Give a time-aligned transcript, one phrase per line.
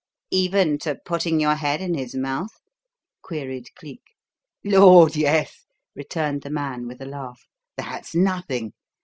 [0.31, 2.59] "Even to putting your head in his mouth?"
[3.21, 4.01] queried Cleek.
[4.63, 7.45] "Lord yes!" returned the man, with a laugh.
[7.77, 8.73] "That's nothing.